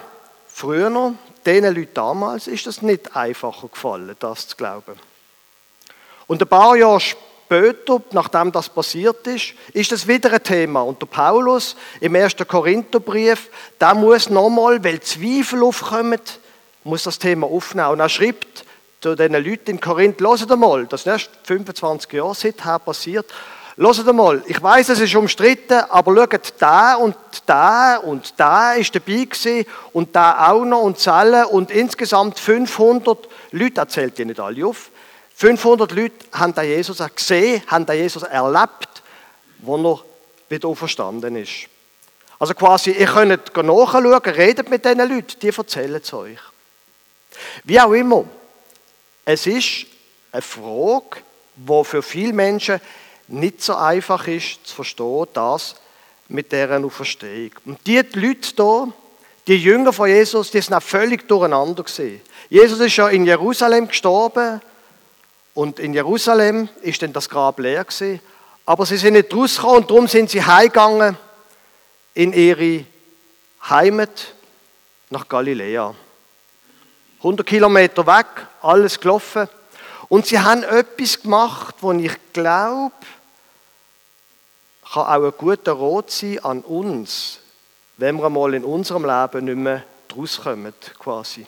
früher 0.47 1.13
diesen 1.45 1.75
Leuten 1.75 1.93
damals 1.93 2.47
ist 2.47 2.67
es 2.67 2.81
nicht 2.81 3.15
einfacher 3.15 3.67
gefallen, 3.67 4.15
das 4.19 4.47
zu 4.47 4.57
glauben. 4.57 4.95
Und 6.27 6.41
ein 6.41 6.47
paar 6.47 6.75
Jahre 6.75 6.99
später, 6.99 8.01
nachdem 8.11 8.51
das 8.51 8.69
passiert 8.69 9.25
ist, 9.25 9.53
ist 9.73 9.91
es 9.91 10.07
wieder 10.07 10.31
ein 10.31 10.43
Thema. 10.43 10.81
Und 10.81 11.01
der 11.01 11.07
Paulus 11.07 11.75
im 12.01 12.15
1. 12.15 12.35
Korintherbrief, 12.47 13.49
der 13.79 13.95
muss 13.95 14.29
nochmal, 14.29 14.83
weil 14.83 14.99
Zweifel 14.99 15.63
aufkommen, 15.63 16.19
muss 16.83 17.03
das 17.03 17.19
Thema 17.19 17.47
aufnehmen. 17.47 17.89
Und 17.89 17.99
er 17.99 18.09
schreibt 18.09 18.65
zu 19.01 19.15
den 19.15 19.33
Leuten 19.33 19.71
in 19.71 19.79
Korinth, 19.79 20.19
hört 20.21 20.57
mal, 20.57 20.85
das 20.85 21.01
ist 21.01 21.07
erst 21.07 21.29
25 21.43 22.11
Jahre 22.13 22.35
seither 22.35 22.79
passiert, 22.79 23.25
Hört 23.81 24.13
mal, 24.13 24.43
ich 24.45 24.61
weiß, 24.61 24.89
es 24.89 24.99
ist 24.99 25.15
umstritten, 25.15 25.79
aber 25.89 26.13
schaut, 26.13 26.53
da 26.59 26.95
und 26.95 27.15
da 27.45 27.95
und 27.95 28.33
da 28.35 28.73
ist 28.73 28.93
dabei 28.93 29.23
gewesen 29.23 29.65
und 29.93 30.13
da 30.13 30.49
auch 30.49 30.65
noch 30.65 30.81
und 30.81 30.99
zählen 30.99 31.45
und 31.45 31.71
insgesamt 31.71 32.39
500 32.39 33.29
Leute, 33.51 33.79
erzählt 33.79 34.19
ihr 34.19 34.25
nicht 34.25 34.41
alle 34.41 34.65
auf, 34.65 34.89
500 35.33 35.93
Leute 35.93 36.13
haben 36.33 36.53
den 36.53 36.65
Jesus 36.65 37.01
gesehen, 37.15 37.63
haben 37.67 37.85
den 37.85 38.01
Jesus 38.01 38.23
erlebt, 38.23 39.01
wo 39.59 39.77
er 39.77 39.99
wieder 40.49 40.67
auferstanden 40.67 41.37
ist. 41.37 41.69
Also 42.37 42.53
quasi, 42.55 42.91
ihr 42.91 43.05
könnt 43.05 43.55
nachschauen, 43.55 44.17
redet 44.17 44.69
mit 44.69 44.83
diesen 44.83 44.97
Leuten, 44.97 45.39
die 45.41 45.47
erzählen 45.47 46.01
es 46.03 46.13
euch. 46.13 46.37
Wie 47.63 47.79
auch 47.79 47.93
immer, 47.93 48.25
es 49.25 49.45
ist 49.47 49.85
eine 50.31 50.41
Frage, 50.41 51.21
die 51.55 51.83
für 51.83 52.01
viele 52.01 52.33
Menschen 52.33 52.79
nicht 53.27 53.61
so 53.61 53.75
einfach 53.75 54.27
ist 54.27 54.65
zu 54.65 54.75
verstehen, 54.75 55.27
das 55.33 55.75
mit 56.27 56.51
deren 56.51 56.85
Auferstehung. 56.85 57.51
Und 57.65 57.85
die 57.85 57.97
Leute 57.97 58.53
hier, 58.55 58.93
die 59.47 59.57
Jünger 59.57 59.93
von 59.93 60.09
Jesus, 60.09 60.51
die 60.51 60.61
sind 60.61 60.81
völlig 60.81 61.27
durcheinander 61.27 61.83
gesehen. 61.83 62.21
Jesus 62.49 62.79
ist 62.79 62.95
ja 62.95 63.09
in 63.09 63.25
Jerusalem 63.25 63.87
gestorben, 63.87 64.61
und 65.59 65.77
in 65.77 65.93
Jerusalem 65.93 66.69
ist 66.83 67.01
dann 67.01 67.11
das 67.11 67.29
Grab 67.29 67.59
leer 67.59 67.83
gewesen. 67.83 68.21
Aber 68.65 68.85
sie 68.85 68.95
sind 68.95 69.13
nicht 69.13 69.33
rausgekommen 69.33 69.81
und 69.81 69.89
darum 69.89 70.07
sind 70.07 70.29
sie 70.29 70.41
heimgegangen 70.41 71.17
in 72.13 72.31
ihre 72.31 72.85
Heimat 73.69 74.35
nach 75.09 75.27
Galiläa. 75.27 75.93
100 77.19 77.45
Kilometer 77.45 78.05
weg, 78.07 78.27
alles 78.61 78.99
gelaufen. 78.99 79.47
Und 80.07 80.25
sie 80.25 80.39
haben 80.39 80.63
etwas 80.63 81.21
gemacht, 81.21 81.75
wo 81.81 81.91
ich 81.91 82.17
glaube, 82.33 82.93
kann 84.91 85.03
auch 85.03 85.25
ein 85.25 85.33
guter 85.37 85.73
Rot 85.73 86.09
sein 86.09 86.39
an 86.43 86.61
uns, 86.61 87.39
wenn 87.97 88.17
wir 88.17 88.25
einmal 88.25 88.53
in 88.53 88.63
unserem 88.63 89.05
Leben 89.05 89.45
nicht 89.45 89.57
mehr 89.57 89.83
rauskommen, 90.15 90.73
quasi. 90.97 91.45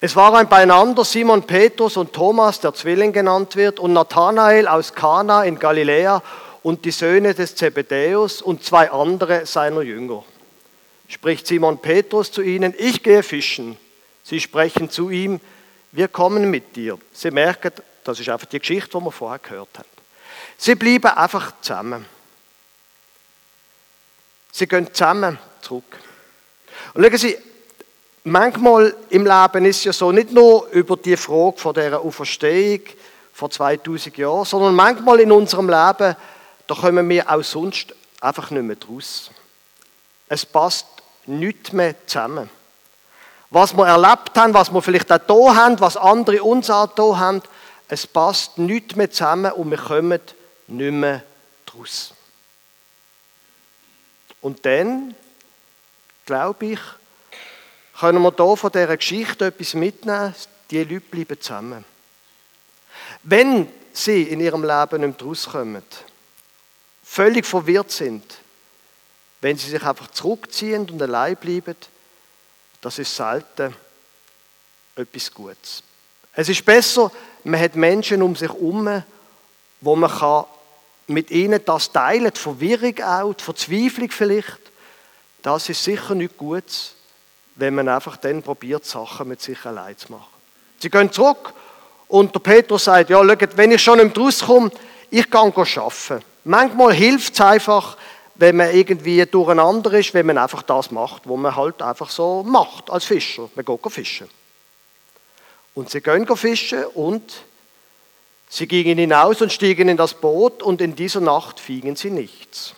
Es 0.00 0.14
waren 0.14 0.48
beieinander 0.48 1.04
Simon 1.04 1.42
Petrus 1.42 1.96
und 1.96 2.12
Thomas, 2.12 2.60
der 2.60 2.72
Zwilling 2.72 3.12
genannt 3.12 3.56
wird, 3.56 3.80
und 3.80 3.92
Nathanael 3.92 4.68
aus 4.68 4.94
Kana 4.94 5.42
in 5.42 5.58
Galiläa 5.58 6.22
und 6.62 6.84
die 6.84 6.92
Söhne 6.92 7.34
des 7.34 7.56
Zebedäus 7.56 8.40
und 8.40 8.62
zwei 8.62 8.90
andere 8.92 9.44
seiner 9.44 9.82
Jünger. 9.82 10.24
Spricht 11.08 11.46
Simon 11.48 11.78
Petrus 11.78 12.30
zu 12.30 12.42
ihnen, 12.42 12.74
ich 12.78 13.02
gehe 13.02 13.22
fischen. 13.24 13.76
Sie 14.28 14.40
sprechen 14.40 14.90
zu 14.90 15.08
ihm, 15.08 15.40
wir 15.90 16.08
kommen 16.08 16.50
mit 16.50 16.76
dir. 16.76 16.98
Sie 17.14 17.30
merken, 17.30 17.72
das 18.04 18.20
ist 18.20 18.28
einfach 18.28 18.46
die 18.46 18.58
Geschichte, 18.58 18.98
die 18.98 19.04
wir 19.04 19.10
vorher 19.10 19.38
gehört 19.38 19.78
haben. 19.78 19.88
Sie 20.58 20.74
bleiben 20.74 21.16
einfach 21.16 21.54
zusammen. 21.62 22.04
Sie 24.52 24.66
gehen 24.66 24.92
zusammen 24.92 25.38
zurück. 25.62 25.96
Und 26.92 27.04
schauen 27.06 27.16
Sie, 27.16 27.38
manchmal 28.24 28.94
im 29.08 29.24
Leben 29.24 29.64
ist 29.64 29.78
es 29.78 29.84
ja 29.84 29.92
so, 29.94 30.12
nicht 30.12 30.30
nur 30.30 30.68
über 30.72 30.98
die 30.98 31.16
Frage 31.16 31.56
von 31.56 31.72
der 31.72 31.98
Auferstehung 31.98 32.82
vor 33.32 33.48
2000 33.48 34.14
Jahren, 34.18 34.44
sondern 34.44 34.74
manchmal 34.74 35.20
in 35.20 35.32
unserem 35.32 35.70
Leben, 35.70 36.16
da 36.66 36.74
kommen 36.74 37.08
wir 37.08 37.30
auch 37.30 37.42
sonst 37.42 37.94
einfach 38.20 38.50
nicht 38.50 38.62
mehr 38.62 38.76
draus. 38.76 39.30
Es 40.28 40.44
passt 40.44 40.86
nichts 41.24 41.72
mehr 41.72 41.94
zusammen. 42.06 42.57
Was 43.50 43.74
wir 43.74 43.86
erlebt 43.86 44.36
haben, 44.36 44.52
was 44.52 44.70
wir 44.72 44.82
vielleicht 44.82 45.10
auch 45.10 45.26
hier 45.26 45.56
haben, 45.56 45.80
was 45.80 45.96
andere 45.96 46.42
uns 46.42 46.68
auch 46.68 46.92
hier 46.94 47.18
haben, 47.18 47.42
es 47.88 48.06
passt 48.06 48.58
nichts 48.58 48.94
mehr 48.96 49.10
zusammen 49.10 49.52
und 49.52 49.70
wir 49.70 49.78
kommen 49.78 50.20
nicht 50.66 50.92
mehr 50.92 51.22
draus. 51.64 52.12
Und 54.42 54.64
dann, 54.66 55.14
glaube 56.26 56.66
ich, 56.66 56.80
können 57.98 58.22
wir 58.22 58.32
hier 58.36 58.56
von 58.56 58.70
dieser 58.70 58.96
Geschichte 58.96 59.46
etwas 59.46 59.74
mitnehmen. 59.74 60.34
Die 60.70 60.84
Leute 60.84 61.00
bleiben 61.00 61.40
zusammen. 61.40 61.84
Wenn 63.22 63.68
sie 63.92 64.24
in 64.24 64.40
ihrem 64.40 64.62
Leben 64.62 65.06
nicht 65.06 65.22
rauskommen, 65.22 65.82
völlig 67.02 67.46
verwirrt 67.46 67.90
sind, 67.90 68.22
wenn 69.40 69.56
sie 69.56 69.70
sich 69.70 69.82
einfach 69.82 70.10
zurückziehen 70.10 70.88
und 70.90 71.00
allein 71.00 71.36
bleiben, 71.36 71.76
das 72.80 72.98
ist 72.98 73.14
selten 73.14 73.74
etwas 74.96 75.32
Gutes. 75.32 75.82
Es 76.32 76.48
ist 76.48 76.64
besser, 76.64 77.10
man 77.44 77.60
hat 77.60 77.76
Menschen 77.76 78.22
um 78.22 78.36
sich 78.36 78.48
herum, 78.48 79.02
wo 79.80 79.96
man 79.96 80.10
kann 80.10 80.44
mit 81.06 81.30
ihnen 81.30 81.60
das 81.64 81.90
teilen, 81.90 82.32
die 82.34 82.40
Verwirrung 82.40 83.00
auch, 83.02 83.34
die 83.34 83.44
Verzweiflung 83.44 84.10
vielleicht. 84.10 84.60
Das 85.42 85.68
ist 85.68 85.82
sicher 85.82 86.14
nicht 86.14 86.36
Gutes 86.36 86.94
wenn 87.58 87.74
man 87.74 87.88
einfach 87.88 88.16
dann 88.16 88.42
probiert, 88.42 88.84
Sachen 88.84 89.28
mit 89.28 89.42
sich 89.42 89.64
allein 89.66 89.96
zu 89.98 90.12
machen. 90.12 90.28
Sie 90.78 90.88
gehen 90.88 91.10
zurück 91.10 91.52
und 92.06 92.32
der 92.32 92.40
Petrus 92.40 92.84
sagt, 92.84 93.10
ja, 93.10 93.18
schaut, 93.22 93.56
wenn 93.56 93.72
ich 93.72 93.82
schon 93.82 93.98
nicht 93.98 94.16
rauskomme, 94.16 94.70
ich 95.10 95.28
kann 95.28 95.52
arbeiten. 95.52 96.24
Manchmal 96.44 96.94
hilft 96.94 97.34
es 97.34 97.40
einfach, 97.40 97.96
wenn 98.38 98.56
man 98.56 98.74
irgendwie 98.74 99.24
durcheinander 99.26 99.92
ist, 99.92 100.14
wenn 100.14 100.26
man 100.26 100.38
einfach 100.38 100.62
das 100.62 100.90
macht, 100.90 101.28
was 101.28 101.36
man 101.36 101.54
halt 101.54 101.82
einfach 101.82 102.08
so 102.08 102.42
macht 102.42 102.90
als 102.90 103.04
Fischer. 103.04 103.50
Man 103.54 103.64
geht 103.64 103.92
fischen. 103.92 104.30
Und 105.74 105.90
sie 105.90 106.00
gehen 106.00 106.26
fischen 106.36 106.84
und 106.86 107.44
Sie 108.48 108.66
gingen 108.66 108.98
hinaus 108.98 109.42
und 109.42 109.52
stiegen 109.52 109.88
in 109.88 109.96
das 109.96 110.14
Boot 110.14 110.62
und 110.62 110.80
in 110.80 110.96
dieser 110.96 111.20
Nacht 111.20 111.60
fingen 111.60 111.96
sie 111.96 112.10
nichts. 112.10 112.74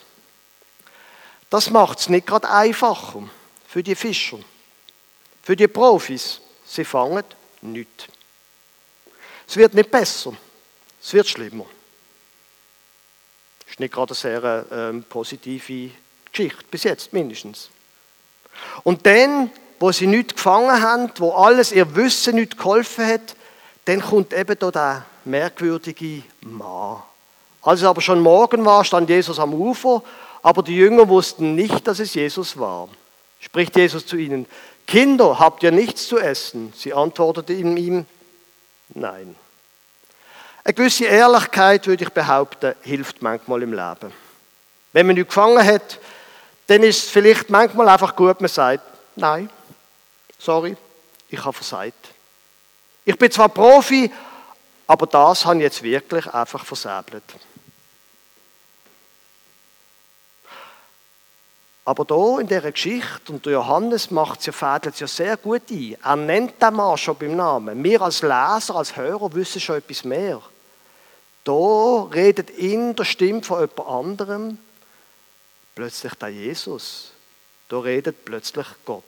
Das 1.49 1.71
macht 1.71 2.01
es 2.01 2.09
nicht 2.09 2.27
gerade 2.27 2.51
einfacher 2.51 3.23
für 3.69 3.83
die 3.83 3.95
Fischer, 3.95 4.39
für 5.43 5.55
die 5.55 5.69
Profis. 5.69 6.41
Sie 6.65 6.85
fangen 6.85 7.25
nichts. 7.63 8.07
Es 9.47 9.57
wird 9.57 9.75
nicht 9.75 9.91
besser, 9.91 10.33
es 11.01 11.13
wird 11.13 11.29
schlimmer. 11.29 11.67
Nicht 13.81 13.95
gerade 13.95 14.11
eine 14.11 14.15
sehr 14.15 14.67
ähm, 14.71 15.05
positive 15.09 15.91
Geschichte, 16.31 16.65
bis 16.71 16.85
jetzt 16.85 17.15
mindestens. 17.15 17.71
Und 18.83 19.07
dann, 19.07 19.51
wo 19.79 19.91
sie 19.91 20.07
nichts 20.07 20.35
gefangen 20.35 20.83
haben, 20.83 21.11
wo 21.17 21.33
alles 21.33 21.73
ihr 21.73 21.97
Wissen 21.97 22.35
nicht 22.35 22.59
geholfen 22.59 23.07
hat, 23.07 23.35
dann 23.87 24.03
kommt 24.03 24.35
eben 24.35 24.59
da 24.59 24.71
der 24.71 25.07
merkwürdige 25.25 26.25
Mann. 26.43 27.03
Als 27.63 27.81
es 27.81 27.87
aber 27.87 28.03
schon 28.03 28.21
morgen 28.21 28.67
war, 28.67 28.85
stand 28.85 29.09
Jesus 29.09 29.39
am 29.39 29.55
Ufer, 29.55 30.03
aber 30.43 30.63
die 30.63 30.77
Jünger 30.77 31.09
wussten 31.09 31.55
nicht, 31.55 31.87
dass 31.87 32.01
es 32.01 32.13
Jesus 32.13 32.59
war. 32.59 32.87
Spricht 33.41 33.77
Jesus 33.77 34.05
zu 34.05 34.19
ihnen, 34.19 34.45
Kinder, 34.87 35.39
habt 35.39 35.63
ihr 35.63 35.73
nichts 35.73 36.07
zu 36.07 36.19
essen? 36.19 36.75
Sie 36.77 36.93
antworteten 36.93 37.79
ihm, 37.79 38.05
nein. 38.91 39.37
Eine 40.63 40.75
gewisse 40.75 41.07
Ehrlichkeit, 41.07 41.87
würde 41.87 42.05
ich 42.05 42.11
behaupten, 42.11 42.75
hilft 42.83 43.23
manchmal 43.23 43.63
im 43.63 43.73
Leben. 43.73 44.13
Wenn 44.93 45.07
man 45.07 45.15
nichts 45.15 45.35
gefangen 45.35 45.65
hat, 45.65 45.99
dann 46.67 46.83
ist 46.83 47.05
es 47.05 47.11
vielleicht 47.11 47.51
manchmal 47.51 47.89
einfach 47.89 48.15
gut, 48.15 48.41
man 48.41 48.49
sagt, 48.49 48.83
nein, 49.17 49.49
sorry, 50.39 50.77
ich 51.29 51.45
habe 51.45 51.53
versagt. 51.53 52.09
Ich 53.05 53.17
bin 53.17 53.31
zwar 53.31 53.49
Profi, 53.49 54.11
aber 54.87 55.07
das 55.07 55.45
habe 55.45 55.57
ich 55.57 55.63
jetzt 55.63 55.83
wirklich 55.83 56.27
einfach 56.33 56.65
versäbelt. 56.65 57.25
Aber 61.85 62.05
da 62.05 62.39
in 62.39 62.47
dieser 62.47 62.73
Geschichte, 62.73 63.33
und 63.33 63.47
der 63.47 63.55
Johannes 63.55 64.11
macht 64.11 64.41
es 64.41 64.47
ja, 64.47 64.53
fädelt 64.53 64.95
es 64.95 65.01
ja 65.01 65.07
sehr 65.07 65.37
gut 65.37 65.63
ein. 65.71 65.97
Er 66.03 66.17
nennt 66.17 66.61
den 66.61 66.75
Mann 66.75 66.99
schon 66.99 67.17
beim 67.17 67.37
Namen. 67.37 67.83
Wir 67.83 68.03
als 68.03 68.23
Leser, 68.23 68.77
als 68.77 68.97
Hörer 68.97 69.33
wissen 69.35 69.61
schon 69.61 69.79
etwas 69.79 70.05
mehr. 70.05 70.41
Da 71.45 72.03
redet 72.13 72.51
in 72.51 72.95
der 72.95 73.05
Stimme 73.05 73.43
von 73.43 73.61
jemand 73.61 73.89
anderem 73.89 74.59
plötzlich 75.75 76.15
der 76.15 76.29
Jesus. 76.29 77.13
Da 77.69 77.79
redet 77.79 78.25
plötzlich 78.25 78.67
Gott. 78.85 79.05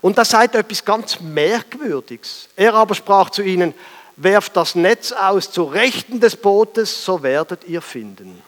Und 0.00 0.16
da 0.16 0.24
sagt 0.24 0.54
etwas 0.54 0.84
ganz 0.84 1.20
Merkwürdiges. 1.20 2.48
Er 2.56 2.74
aber 2.74 2.94
sprach 2.94 3.30
zu 3.30 3.42
ihnen, 3.42 3.74
werft 4.16 4.56
das 4.56 4.74
Netz 4.74 5.12
aus 5.12 5.50
zu 5.50 5.64
Rechten 5.64 6.20
des 6.20 6.36
Bootes, 6.36 7.04
so 7.04 7.22
werdet 7.22 7.64
ihr 7.64 7.82
finden. 7.82 8.42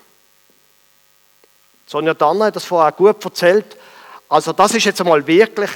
Sonja 1.94 2.12
Danner 2.12 2.46
hat 2.46 2.56
das 2.56 2.64
vorher 2.64 2.90
gut 2.90 3.24
erzählt. 3.24 3.76
Also 4.28 4.52
das 4.52 4.74
ist 4.74 4.84
jetzt 4.84 5.00
einmal 5.00 5.24
wirklich 5.24 5.70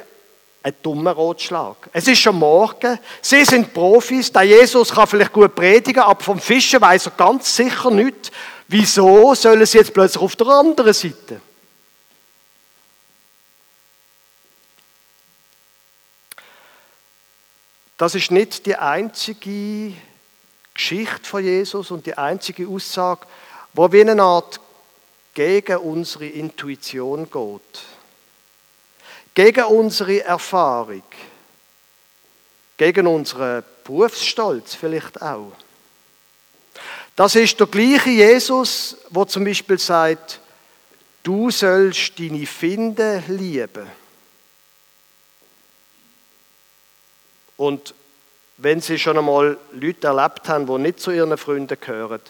ein 0.64 0.74
dummer 0.82 1.12
Rotschlag. 1.12 1.76
Es 1.92 2.08
ist 2.08 2.18
schon 2.18 2.34
morgen. 2.34 2.98
Sie 3.22 3.44
sind 3.44 3.72
Profis. 3.72 4.32
Der 4.32 4.42
Jesus 4.42 4.92
kann 4.92 5.06
vielleicht 5.06 5.32
gut 5.32 5.54
predigen, 5.54 6.02
aber 6.02 6.20
vom 6.20 6.40
Fischen 6.40 6.80
weiß 6.80 7.06
er 7.06 7.12
ganz 7.12 7.54
sicher 7.54 7.92
nicht. 7.92 8.32
Wieso 8.66 9.32
sollen 9.36 9.64
sie 9.64 9.78
jetzt 9.78 9.94
plötzlich 9.94 10.20
auf 10.20 10.34
der 10.34 10.48
anderen 10.48 10.92
Seite? 10.92 11.40
Das 17.96 18.16
ist 18.16 18.32
nicht 18.32 18.66
die 18.66 18.74
einzige 18.74 19.92
Geschichte 20.74 21.28
von 21.28 21.44
Jesus 21.44 21.92
und 21.92 22.06
die 22.06 22.18
einzige 22.18 22.66
Aussage, 22.66 23.24
wo 23.72 23.92
wie 23.92 24.00
eine 24.00 24.20
Art 24.20 24.58
gegen 25.38 25.76
unsere 25.76 26.26
Intuition 26.26 27.30
geht, 27.30 27.84
gegen 29.34 29.64
unsere 29.66 30.24
Erfahrung, 30.24 31.04
gegen 32.76 33.06
unseren 33.06 33.62
Berufsstolz 33.84 34.74
vielleicht 34.74 35.22
auch. 35.22 35.52
Das 37.14 37.36
ist 37.36 37.60
der 37.60 37.68
gleiche 37.68 38.10
Jesus, 38.10 38.96
wo 39.10 39.24
zum 39.26 39.44
Beispiel 39.44 39.78
sagt, 39.78 40.40
du 41.22 41.52
sollst 41.52 42.18
deine 42.18 42.44
Finde 42.44 43.22
lieben. 43.28 43.86
Und 47.56 47.94
wenn 48.56 48.80
Sie 48.80 48.98
schon 48.98 49.18
einmal 49.18 49.56
Leute 49.70 50.08
erlebt 50.08 50.48
haben, 50.48 50.66
die 50.66 50.78
nicht 50.82 50.98
zu 50.98 51.12
Ihren 51.12 51.38
Freunden 51.38 51.78
gehören, 51.80 52.22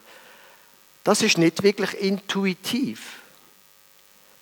das 1.08 1.22
ist 1.22 1.38
nicht 1.38 1.62
wirklich 1.62 1.94
intuitiv. 1.94 3.20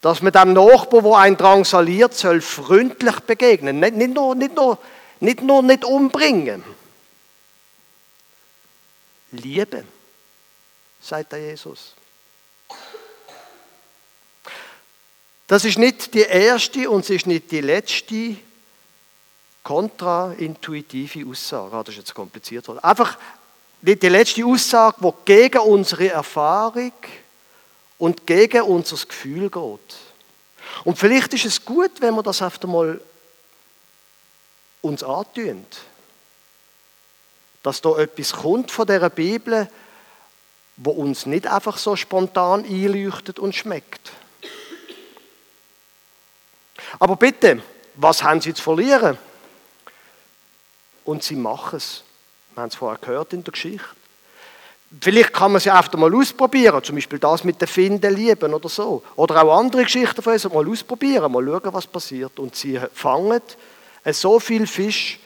Dass 0.01 0.21
man 0.21 0.33
dem 0.33 0.53
Nachbarn, 0.53 1.05
wo 1.05 1.15
ein 1.15 1.37
drangsaliert, 1.37 2.13
soll 2.13 2.41
freundlich 2.41 3.21
begegnen. 3.21 3.79
Nicht, 3.79 3.95
nicht, 3.95 4.13
nur, 4.13 4.35
nicht, 4.35 4.53
nur, 4.53 4.77
nicht 5.21 5.43
nur 5.43 5.63
nicht 5.63 5.85
umbringen. 5.85 6.65
Lieben, 9.31 9.87
sagt 11.01 11.31
der 11.31 11.39
Jesus. 11.39 11.95
Das 15.47 15.65
ist 15.65 15.79
nicht 15.79 16.15
die 16.15 16.23
erste 16.23 16.91
und 16.91 17.05
es 17.05 17.11
ist 17.11 17.29
nicht 17.29 17.53
die 17.53 17.61
letzte 17.61 18.39
kontraintuitive 19.63 21.29
Aussage. 21.31 21.77
Ah, 21.77 21.85
das 21.85 21.95
ist 21.95 21.99
jetzt 21.99 22.15
kompliziert. 22.15 22.69
Einfach 22.83 23.19
die 23.83 24.09
letzte 24.09 24.45
Aussage, 24.45 24.97
die 25.01 25.13
gegen 25.25 25.59
unsere 25.59 26.09
Erfahrung 26.09 26.93
und 27.99 28.27
gegen 28.27 28.63
unser 28.63 28.97
Gefühl 29.07 29.51
geht. 29.51 29.97
Und 30.85 30.99
vielleicht 30.99 31.33
ist 31.35 31.45
es 31.45 31.65
gut, 31.65 31.93
wenn 32.01 32.15
wir 32.15 32.23
das 32.23 32.43
einfach 32.43 32.63
mal 32.65 33.01
uns 34.83 35.03
antun. 35.03 35.67
Dass 37.63 37.81
da 37.81 37.99
etwas 37.99 38.33
kommt 38.33 38.71
von 38.71 38.87
dieser 38.87 39.11
Bibel, 39.11 39.69
wo 40.77 40.91
uns 40.91 41.27
nicht 41.27 41.47
einfach 41.47 41.79
so 41.79 41.97
spontan 41.97 42.65
einleuchtet 42.65 43.39
und 43.39 43.55
schmeckt. 43.55 44.13
Aber 46.99 47.17
bitte, 47.17 47.63
was 47.95 48.23
haben 48.23 48.41
Sie 48.41 48.53
zu 48.53 48.63
verlieren? 48.63 49.19
und 51.07 51.23
sie 51.23 51.37
machen 51.37 51.77
es. 51.77 52.03
Wir 52.57 52.63
haben 52.63 52.71
es 52.71 52.75
vorher 52.75 52.99
gehört 52.99 53.35
in 53.35 53.45
der 53.45 53.53
Geschichte. 53.53 53.85
Vielleicht 54.99 55.35
kann 55.35 55.53
man 55.53 55.59
es 55.59 55.67
ja 55.67 55.77
einfach 55.77 55.93
mal 55.93 56.15
ausprobieren, 56.15 56.83
zum 56.83 56.95
Beispiel 56.95 57.19
das 57.19 57.45
mit 57.45 57.61
den 57.61 57.69
Finden 57.69 58.15
lieben 58.15 58.55
oder 58.55 58.71
so. 58.71 59.03
Oder 59.17 59.43
auch 59.43 59.59
andere 59.59 59.83
Geschichten 59.83 60.23
von 60.23 60.33
uns 60.33 60.49
mal 60.49 60.67
ausprobieren, 60.67 61.31
mal 61.31 61.45
schauen, 61.45 61.75
was 61.75 61.87
passiert. 61.87 62.39
Und 62.39 62.57
sie 62.57 62.81
fangen 62.95 63.43
so 64.07 64.41
viel 64.41 64.67
Fisch, 64.67 65.21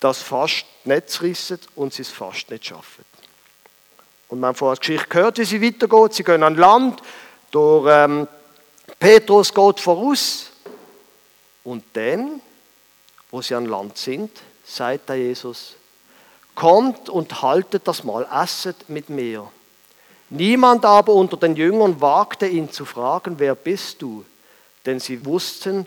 dass 0.00 0.20
fast 0.20 0.66
Netz 0.84 1.22
rissen 1.22 1.60
und 1.76 1.94
sie 1.94 2.02
es 2.02 2.10
fast 2.10 2.50
nicht 2.50 2.66
schaffen. 2.66 3.06
Und 4.28 4.40
wir 4.40 4.48
haben 4.48 4.54
vorher 4.54 4.76
die 4.76 4.80
Geschichte 4.80 5.08
gehört, 5.08 5.38
wie 5.38 5.44
sie 5.44 5.62
weitergeht. 5.62 6.12
Sie 6.12 6.24
gehen 6.24 6.42
an 6.42 6.56
Land, 6.56 7.00
durch 7.52 7.86
ähm, 7.90 8.28
Petrus 8.98 9.54
geht 9.54 9.80
voraus. 9.80 10.50
Und 11.62 11.84
dann, 11.94 12.42
wo 13.30 13.40
sie 13.40 13.54
an 13.54 13.64
Land 13.64 13.96
sind, 13.96 14.30
sagt 14.62 15.08
der 15.08 15.16
Jesus, 15.16 15.76
kommt 16.54 17.08
und 17.08 17.42
haltet 17.42 17.86
das 17.88 18.04
Mal, 18.04 18.26
esset 18.30 18.88
mit 18.88 19.08
mir. 19.08 19.50
Niemand 20.30 20.84
aber 20.84 21.12
unter 21.12 21.36
den 21.36 21.56
Jüngern 21.56 22.00
wagte 22.00 22.46
ihn 22.46 22.70
zu 22.70 22.84
fragen, 22.84 23.38
wer 23.38 23.54
bist 23.54 24.02
du? 24.02 24.24
Denn 24.86 25.00
sie 25.00 25.24
wussten, 25.24 25.86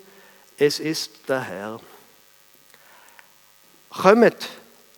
es 0.57 0.79
ist 0.79 1.11
der 1.27 1.41
Herr. 1.41 1.79
Kommet, 3.89 4.47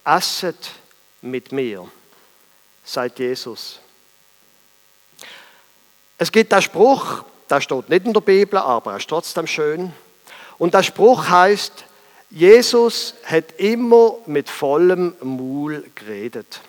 esset 0.04 0.72
mit 1.22 1.52
mir, 1.52 1.88
sagt 2.84 3.20
Jesus. 3.20 3.80
Es 6.18 6.32
gibt 6.32 6.52
einen 6.54 6.62
Spruch, 6.62 7.24
der 7.50 7.62
steht 7.62 7.90
nicht 7.90 8.06
in 8.06 8.14
der 8.14 8.22
Bibel, 8.22 8.60
aber 8.60 8.92
er 8.92 8.98
ist 8.98 9.10
trotzdem 9.10 9.48
schön. 9.48 9.94
Und 10.58 10.74
der 10.74 10.84
Spruch 10.84 11.30
heißt, 11.30 11.86
Jesus 12.30 13.16
hat 13.26 13.54
immer 13.58 14.18
mit 14.28 14.50
vollem 14.50 15.16
Maul 15.22 15.90
geredet. 15.96 16.62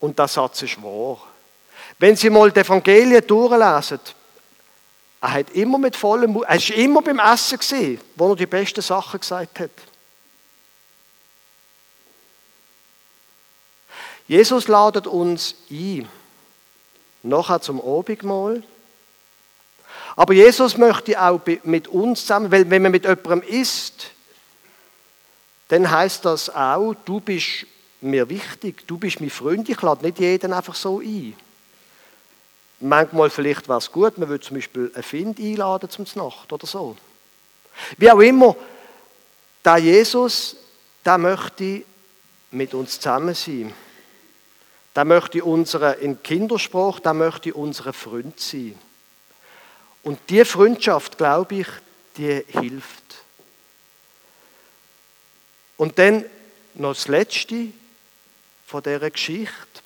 Und 0.00 0.18
der 0.18 0.28
Satz 0.28 0.62
ist 0.62 0.82
wahr. 0.82 1.26
Wenn 1.98 2.14
Sie 2.14 2.30
mal 2.30 2.52
die 2.52 2.60
Evangelien 2.60 3.26
durchlesen, 3.26 4.00
er 5.20 5.32
hat 5.32 5.50
immer 5.50 5.78
mit 5.78 5.96
vollem 5.96 6.34
Maul, 6.34 6.44
er 6.44 6.56
war 6.56 6.76
immer 6.76 7.02
beim 7.02 7.18
Essen 7.18 7.58
gesehen, 7.58 8.00
wo 8.14 8.30
er 8.30 8.36
die 8.36 8.46
besten 8.46 8.82
Sachen 8.82 9.18
gesagt 9.18 9.58
hat. 9.58 9.70
Jesus 14.28 14.68
ladet 14.68 15.06
uns 15.06 15.54
ein, 15.70 16.06
nachher 17.22 17.62
zum 17.62 17.80
Abendmahl. 17.80 18.62
Aber 20.18 20.34
Jesus 20.34 20.76
möchte 20.76 21.22
auch 21.22 21.40
mit 21.62 21.86
uns 21.86 22.22
zusammen, 22.22 22.50
weil 22.50 22.68
wenn 22.68 22.82
man 22.82 22.90
mit 22.90 23.04
jemandem 23.04 23.40
isst, 23.42 24.10
dann 25.68 25.88
heißt 25.88 26.24
das 26.24 26.50
auch, 26.50 26.92
du 27.04 27.20
bist 27.20 27.66
mir 28.00 28.28
wichtig, 28.28 28.84
du 28.88 28.98
bist 28.98 29.20
mein 29.20 29.30
Freund, 29.30 29.68
ich 29.68 29.80
lade 29.80 30.04
nicht 30.04 30.18
jeden 30.18 30.52
einfach 30.52 30.74
so 30.74 30.98
ein. 30.98 31.36
Manchmal 32.80 33.30
vielleicht 33.30 33.68
wäre 33.68 33.78
es 33.78 33.92
gut, 33.92 34.18
man 34.18 34.28
würde 34.28 34.44
zum 34.44 34.56
Beispiel 34.56 34.90
einen 34.92 35.04
Find 35.04 35.38
einladen 35.38 35.88
zum 35.88 36.04
Nacht 36.16 36.52
oder 36.52 36.66
so. 36.66 36.96
Wie 37.96 38.10
auch 38.10 38.18
immer, 38.18 38.56
der 39.64 39.76
Jesus, 39.76 40.56
der 41.04 41.18
möchte 41.18 41.84
mit 42.50 42.74
uns 42.74 42.98
zusammen 42.98 43.36
sein. 43.36 43.72
Der 44.96 45.04
möchte 45.04 45.44
unsere, 45.44 45.92
in 45.92 46.20
Kinderspruch, 46.24 46.98
der 46.98 47.14
möchte 47.14 47.54
unsere 47.54 47.92
Freund 47.92 48.40
sein. 48.40 48.76
Und 50.02 50.18
die 50.28 50.44
Freundschaft, 50.44 51.18
glaube 51.18 51.56
ich, 51.56 51.68
die 52.16 52.44
hilft. 52.48 53.16
Und 55.76 55.98
dann 55.98 56.24
noch 56.74 56.94
das 56.94 57.08
Letzte 57.08 57.68
von 58.66 58.82
dieser 58.82 59.10
Geschichte. 59.10 59.82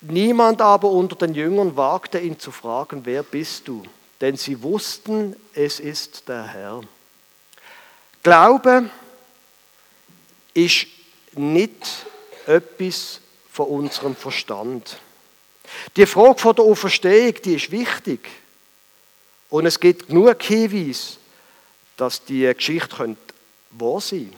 Niemand 0.00 0.60
aber 0.60 0.90
unter 0.90 1.16
den 1.16 1.34
Jüngern 1.34 1.76
wagte 1.76 2.18
ihn 2.18 2.38
zu 2.38 2.50
fragen, 2.50 3.04
wer 3.04 3.22
bist 3.22 3.66
du? 3.66 3.82
Denn 4.20 4.36
sie 4.36 4.62
wussten, 4.62 5.34
es 5.54 5.80
ist 5.80 6.28
der 6.28 6.46
Herr. 6.46 6.82
Glaube 8.22 8.90
ist 10.52 10.86
nicht 11.32 12.06
etwas 12.46 13.20
von 13.50 13.66
unserem 13.66 14.14
Verstand. 14.14 14.98
Die 15.96 16.06
Frage 16.06 16.38
von 16.38 16.56
der 16.56 16.64
Auferstehung, 16.64 17.34
die 17.44 17.54
ist 17.54 17.70
wichtig. 17.70 18.28
Und 19.50 19.66
es 19.66 19.78
gibt 19.78 20.08
genug 20.08 20.42
Hinweise, 20.42 21.16
dass 21.96 22.24
die 22.24 22.52
Geschichte 22.52 23.16
wahr 23.70 24.00
sein 24.00 24.30
könnte. 24.30 24.36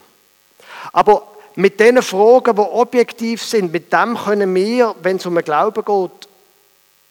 Aber 0.93 1.27
mit 1.55 1.81
diesen 1.81 2.03
Fragen, 2.03 2.55
die 2.55 2.61
objektiv 2.61 3.43
sind, 3.43 3.73
mit 3.73 3.93
dem 3.93 4.17
können 4.17 4.55
wir, 4.55 4.95
wenn 5.03 5.17
es 5.17 5.27
um 5.27 5.35
den 5.35 5.45
Glauben 5.45 5.85
geht, 5.85 6.29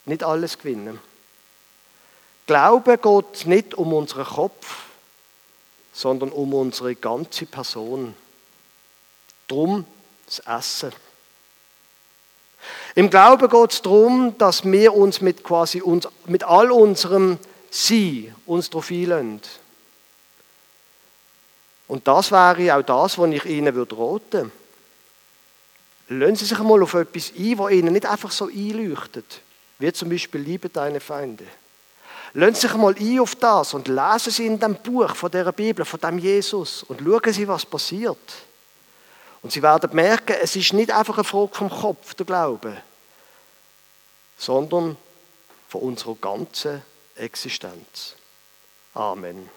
nicht 0.06 0.24
alles 0.24 0.58
gewinnen. 0.58 1.00
Glaube 2.46 3.00
geht 3.00 3.48
nicht 3.48 3.74
um 3.74 3.92
unseren 3.94 4.26
Kopf, 4.26 4.84
sondern 5.94 6.30
um 6.30 6.54
unsere 6.54 6.94
ganze 6.94 7.48
Person. 7.48 8.14
Drum 9.48 9.86
das 10.28 10.40
Essen. 10.40 10.92
Im 12.96 13.10
Glauben 13.10 13.50
geht 13.50 13.72
es 13.72 13.82
darum, 13.82 14.38
dass 14.38 14.64
wir 14.64 14.94
uns 14.94 15.22
mit 15.22 15.44
quasi 15.44 15.82
uns, 15.82 16.08
mit 16.26 16.44
all 16.44 16.72
unserem 16.72 17.38
Sein 17.70 18.34
uns 18.46 18.70
darauf 18.70 18.90
einlösen. 18.90 19.42
Und 21.88 22.08
das 22.08 22.32
wäre 22.32 22.76
auch 22.76 22.82
das, 22.82 23.18
was 23.18 23.30
ich 23.30 23.46
Ihnen 23.46 23.76
raten 23.78 23.90
würde. 23.98 24.52
Sie 26.36 26.46
sich 26.46 26.60
einmal 26.60 26.82
auf 26.82 26.94
etwas 26.94 27.34
ein, 27.38 27.58
was 27.58 27.72
Ihnen 27.72 27.94
nicht 27.94 28.06
einfach 28.06 28.32
so 28.32 28.46
einleuchtet. 28.46 29.42
Wie 29.80 29.92
zum 29.92 30.10
Beispiel 30.10 30.42
Liebe 30.42 30.70
deine 30.70 31.00
Feinde. 31.00 31.46
Lassen 32.34 32.56
Sie 32.56 32.62
sich 32.62 32.74
einmal 32.74 32.96
ein 32.98 33.20
auf 33.20 33.36
das 33.36 33.74
und 33.74 33.88
lesen 33.88 34.32
Sie 34.32 34.46
in 34.46 34.60
dem 34.60 34.76
Buch 34.76 35.16
von 35.16 35.32
der 35.32 35.52
Bibel, 35.52 35.86
von 35.86 36.00
dem 36.00 36.18
Jesus 36.18 36.84
und 36.84 37.02
schauen 37.02 37.34
Sie, 37.34 37.48
was 37.48 37.66
passiert. 37.66 38.18
Und 39.46 39.52
Sie 39.52 39.62
werden 39.62 39.94
merken, 39.94 40.36
es 40.42 40.56
ist 40.56 40.74
nicht 40.74 40.90
einfach 40.90 41.20
eine 41.20 41.24
Frage 41.24 41.54
vom 41.54 41.70
Kopf, 41.70 42.16
der 42.16 42.26
Glaube, 42.26 42.82
sondern 44.40 44.98
von 45.70 45.82
unserer 45.82 46.16
ganzen 46.16 46.82
Existenz. 47.16 48.16
Amen. 48.96 49.48